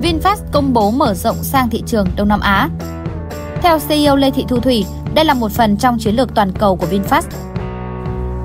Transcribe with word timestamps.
VinFast 0.00 0.36
công 0.52 0.72
bố 0.72 0.90
mở 0.90 1.14
rộng 1.14 1.36
sang 1.42 1.70
thị 1.70 1.82
trường 1.86 2.06
Đông 2.16 2.28
Nam 2.28 2.40
Á. 2.40 2.68
Theo 3.62 3.78
CEO 3.88 4.16
Lê 4.16 4.30
Thị 4.30 4.44
Thu 4.48 4.60
Thủy, 4.60 4.84
đây 5.14 5.24
là 5.24 5.34
một 5.34 5.52
phần 5.52 5.76
trong 5.76 5.98
chiến 5.98 6.14
lược 6.14 6.34
toàn 6.34 6.52
cầu 6.52 6.76
của 6.76 6.86
VinFast. 6.86 7.22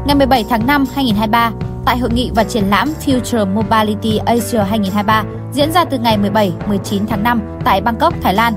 Ngày 0.05 0.15
17 0.15 0.45
tháng 0.49 0.67
5 0.67 0.85
2023, 0.95 1.51
tại 1.85 1.97
hội 1.97 2.09
nghị 2.13 2.31
và 2.35 2.43
triển 2.43 2.63
lãm 2.69 2.93
Future 3.05 3.53
Mobility 3.53 4.17
Asia 4.17 4.57
2023 4.57 5.23
diễn 5.53 5.71
ra 5.71 5.85
từ 5.85 5.97
ngày 5.97 6.17
17-19 6.17 6.51
tháng 7.09 7.23
5 7.23 7.41
tại 7.65 7.81
Bangkok, 7.81 8.13
Thái 8.21 8.33
Lan, 8.33 8.53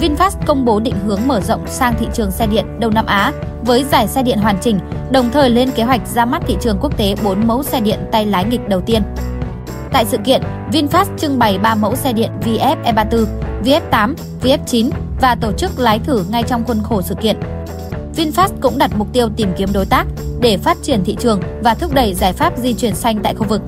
VinFast 0.00 0.46
công 0.46 0.64
bố 0.64 0.80
định 0.80 0.96
hướng 1.06 1.20
mở 1.26 1.40
rộng 1.40 1.66
sang 1.66 1.94
thị 1.98 2.06
trường 2.14 2.30
xe 2.30 2.46
điện 2.46 2.80
Đông 2.80 2.94
Nam 2.94 3.06
Á 3.06 3.32
với 3.62 3.84
giải 3.84 4.08
xe 4.08 4.22
điện 4.22 4.38
hoàn 4.38 4.58
chỉnh, 4.60 4.78
đồng 5.10 5.30
thời 5.30 5.50
lên 5.50 5.70
kế 5.70 5.82
hoạch 5.82 6.08
ra 6.14 6.24
mắt 6.24 6.42
thị 6.46 6.56
trường 6.60 6.78
quốc 6.80 6.96
tế 6.96 7.14
4 7.24 7.46
mẫu 7.46 7.62
xe 7.62 7.80
điện 7.80 7.98
tay 8.12 8.26
lái 8.26 8.44
nghịch 8.44 8.68
đầu 8.68 8.80
tiên. 8.80 9.02
Tại 9.92 10.04
sự 10.04 10.18
kiện, 10.24 10.42
VinFast 10.72 11.16
trưng 11.18 11.38
bày 11.38 11.58
3 11.58 11.74
mẫu 11.74 11.96
xe 11.96 12.12
điện 12.12 12.30
VF 12.44 12.76
E34, 12.84 13.24
VF8, 13.64 14.14
VF9 14.42 14.90
và 15.20 15.34
tổ 15.34 15.52
chức 15.52 15.78
lái 15.78 15.98
thử 15.98 16.24
ngay 16.30 16.42
trong 16.42 16.64
khuôn 16.64 16.82
khổ 16.82 17.02
sự 17.02 17.14
kiện. 17.14 17.36
VinFast 18.16 18.48
cũng 18.60 18.78
đặt 18.78 18.90
mục 18.96 19.08
tiêu 19.12 19.28
tìm 19.36 19.52
kiếm 19.56 19.68
đối 19.72 19.86
tác 19.86 20.06
để 20.40 20.56
phát 20.56 20.76
triển 20.82 21.04
thị 21.04 21.16
trường 21.20 21.40
và 21.62 21.74
thúc 21.74 21.94
đẩy 21.94 22.14
giải 22.14 22.32
pháp 22.32 22.58
di 22.58 22.74
chuyển 22.74 22.94
xanh 22.94 23.20
tại 23.22 23.34
khu 23.34 23.46
vực. 23.48 23.62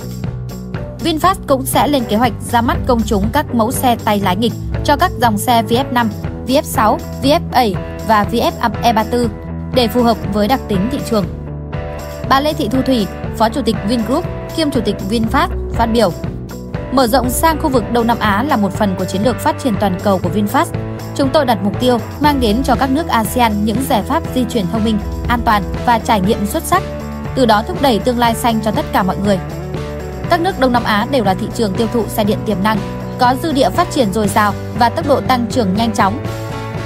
VinFast 1.04 1.34
cũng 1.46 1.66
sẽ 1.66 1.88
lên 1.88 2.04
kế 2.08 2.16
hoạch 2.16 2.32
ra 2.52 2.60
mắt 2.60 2.76
công 2.86 3.02
chúng 3.06 3.28
các 3.32 3.54
mẫu 3.54 3.72
xe 3.72 3.96
tay 4.04 4.20
lái 4.20 4.36
nghịch 4.36 4.52
cho 4.84 4.96
các 4.96 5.12
dòng 5.20 5.38
xe 5.38 5.62
VF5, 5.62 6.06
VF6, 6.46 6.98
VF7 7.22 7.74
và 8.08 8.26
VF 8.32 8.52
E34 8.82 9.28
để 9.74 9.88
phù 9.88 10.02
hợp 10.02 10.16
với 10.32 10.48
đặc 10.48 10.60
tính 10.68 10.88
thị 10.92 10.98
trường. 11.10 11.24
Bà 12.30 12.40
Lê 12.40 12.52
Thị 12.52 12.68
Thu 12.72 12.82
Thủy, 12.82 13.06
Phó 13.36 13.48
Chủ 13.48 13.62
tịch 13.62 13.76
Vingroup, 13.88 14.24
kiêm 14.56 14.70
Chủ 14.70 14.80
tịch 14.84 14.96
VinFast 15.10 15.48
phát 15.72 15.86
biểu. 15.86 16.12
Mở 16.92 17.06
rộng 17.06 17.30
sang 17.30 17.60
khu 17.60 17.68
vực 17.68 17.84
Đông 17.92 18.06
Nam 18.06 18.18
Á 18.20 18.42
là 18.42 18.56
một 18.56 18.72
phần 18.72 18.94
của 18.98 19.04
chiến 19.04 19.22
lược 19.22 19.36
phát 19.36 19.56
triển 19.62 19.74
toàn 19.80 19.98
cầu 20.02 20.18
của 20.18 20.30
VinFast. 20.34 20.66
Chúng 21.16 21.28
tôi 21.32 21.44
đặt 21.44 21.58
mục 21.62 21.80
tiêu 21.80 21.98
mang 22.20 22.40
đến 22.40 22.62
cho 22.62 22.74
các 22.74 22.90
nước 22.90 23.08
ASEAN 23.08 23.64
những 23.64 23.84
giải 23.88 24.02
pháp 24.02 24.22
di 24.34 24.44
chuyển 24.44 24.66
thông 24.72 24.84
minh, 24.84 24.98
an 25.28 25.40
toàn 25.44 25.62
và 25.86 25.98
trải 25.98 26.20
nghiệm 26.20 26.46
xuất 26.46 26.62
sắc, 26.62 26.82
từ 27.34 27.46
đó 27.46 27.62
thúc 27.68 27.82
đẩy 27.82 27.98
tương 27.98 28.18
lai 28.18 28.34
xanh 28.34 28.60
cho 28.64 28.70
tất 28.70 28.84
cả 28.92 29.02
mọi 29.02 29.16
người. 29.24 29.38
Các 30.30 30.40
nước 30.40 30.60
Đông 30.60 30.72
Nam 30.72 30.84
Á 30.84 31.06
đều 31.10 31.24
là 31.24 31.34
thị 31.34 31.46
trường 31.54 31.74
tiêu 31.74 31.86
thụ 31.92 32.04
xe 32.08 32.24
điện 32.24 32.38
tiềm 32.46 32.62
năng, 32.62 32.78
có 33.18 33.34
dư 33.42 33.52
địa 33.52 33.70
phát 33.70 33.90
triển 33.90 34.12
dồi 34.12 34.28
dào 34.28 34.54
và 34.78 34.88
tốc 34.88 35.08
độ 35.08 35.20
tăng 35.20 35.46
trưởng 35.50 35.74
nhanh 35.74 35.92
chóng. 35.92 36.24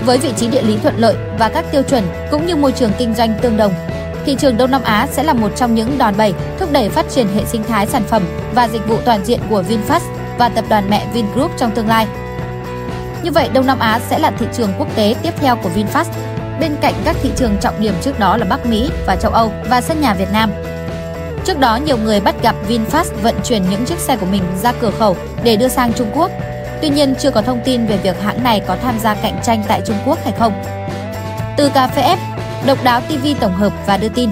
Với 0.04 0.18
vị 0.18 0.32
trí 0.36 0.48
địa 0.48 0.62
lý 0.62 0.78
thuận 0.78 0.98
lợi 0.98 1.14
và 1.38 1.48
các 1.48 1.64
tiêu 1.72 1.82
chuẩn 1.82 2.04
cũng 2.30 2.46
như 2.46 2.56
môi 2.56 2.72
trường 2.72 2.92
kinh 2.98 3.14
doanh 3.14 3.34
tương 3.42 3.56
đồng, 3.56 3.72
thị 4.26 4.36
trường 4.38 4.56
Đông 4.56 4.70
Nam 4.70 4.82
Á 4.82 5.06
sẽ 5.10 5.22
là 5.22 5.32
một 5.32 5.56
trong 5.56 5.74
những 5.74 5.98
đòn 5.98 6.16
bẩy 6.16 6.34
thúc 6.58 6.72
đẩy 6.72 6.88
phát 6.88 7.06
triển 7.10 7.28
hệ 7.34 7.44
sinh 7.44 7.64
thái 7.64 7.86
sản 7.86 8.02
phẩm 8.04 8.22
và 8.54 8.68
dịch 8.68 8.88
vụ 8.88 8.96
toàn 9.04 9.24
diện 9.24 9.40
của 9.50 9.62
VinFast 9.68 10.00
và 10.38 10.48
tập 10.48 10.64
đoàn 10.68 10.90
mẹ 10.90 11.06
Vingroup 11.12 11.50
trong 11.58 11.70
tương 11.70 11.88
lai. 11.88 12.06
Như 13.22 13.30
vậy, 13.32 13.48
Đông 13.52 13.66
Nam 13.66 13.78
Á 13.78 14.00
sẽ 14.08 14.18
là 14.18 14.30
thị 14.30 14.46
trường 14.52 14.72
quốc 14.78 14.88
tế 14.94 15.14
tiếp 15.22 15.34
theo 15.40 15.56
của 15.56 15.70
VinFast, 15.74 16.04
bên 16.60 16.76
cạnh 16.80 16.94
các 17.04 17.16
thị 17.22 17.30
trường 17.36 17.56
trọng 17.60 17.80
điểm 17.80 17.94
trước 18.02 18.18
đó 18.18 18.36
là 18.36 18.44
Bắc 18.44 18.66
Mỹ 18.66 18.90
và 19.06 19.16
châu 19.16 19.30
Âu 19.30 19.52
và 19.68 19.80
sân 19.80 20.00
nhà 20.00 20.14
Việt 20.14 20.32
Nam. 20.32 20.50
Trước 21.44 21.58
đó, 21.58 21.76
nhiều 21.76 21.96
người 21.96 22.20
bắt 22.20 22.34
gặp 22.42 22.56
VinFast 22.68 23.14
vận 23.22 23.34
chuyển 23.44 23.62
những 23.70 23.84
chiếc 23.84 23.98
xe 23.98 24.16
của 24.16 24.26
mình 24.26 24.42
ra 24.62 24.72
cửa 24.80 24.90
khẩu 24.98 25.16
để 25.42 25.56
đưa 25.56 25.68
sang 25.68 25.92
Trung 25.92 26.10
Quốc. 26.14 26.30
Tuy 26.82 26.88
nhiên, 26.88 27.14
chưa 27.18 27.30
có 27.30 27.42
thông 27.42 27.60
tin 27.64 27.86
về 27.86 27.96
việc 27.96 28.22
hãng 28.22 28.42
này 28.42 28.60
có 28.66 28.76
tham 28.82 28.98
gia 28.98 29.14
cạnh 29.14 29.40
tranh 29.42 29.62
tại 29.68 29.82
Trung 29.86 29.96
Quốc 30.06 30.18
hay 30.24 30.32
không. 30.38 30.62
Từ 31.56 31.68
Cà 31.68 31.86
phê 31.86 32.02
F, 32.02 32.33
Độc 32.66 32.78
đáo 32.84 33.00
TV 33.00 33.26
tổng 33.40 33.54
hợp 33.54 33.72
và 33.86 33.96
đưa 33.96 34.08
tin. 34.08 34.30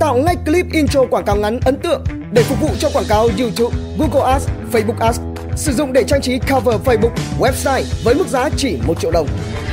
Tạo 0.00 0.16
ngay 0.16 0.36
clip 0.46 0.66
intro 0.72 1.04
quảng 1.10 1.24
cáo 1.24 1.36
ngắn 1.36 1.60
ấn 1.64 1.76
tượng 1.76 2.04
để 2.32 2.42
phục 2.42 2.60
vụ 2.60 2.68
cho 2.78 2.90
quảng 2.92 3.04
cáo 3.08 3.28
YouTube, 3.38 3.76
Google 3.98 4.32
Ads, 4.32 4.48
Facebook 4.72 5.06
Ads. 5.06 5.20
Sử 5.56 5.72
dụng 5.72 5.92
để 5.92 6.04
trang 6.04 6.20
trí 6.20 6.38
cover 6.38 6.80
Facebook, 6.84 7.10
website 7.38 7.82
với 8.04 8.14
mức 8.14 8.28
giá 8.28 8.48
chỉ 8.56 8.78
1 8.86 9.00
triệu 9.00 9.10
đồng. 9.10 9.28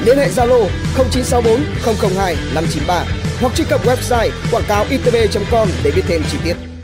Liên 0.05 0.17
hệ 0.17 0.29
Zalo 0.29 0.67
0964 0.97 2.15
002 2.15 2.35
593 2.55 3.05
hoặc 3.41 3.55
truy 3.55 3.65
cập 3.69 3.85
website 3.85 4.29
quảng 4.51 4.63
cáo 4.67 4.85
itb.com 4.89 5.67
để 5.83 5.91
biết 5.95 6.03
thêm 6.07 6.21
chi 6.31 6.37
tiết. 6.43 6.76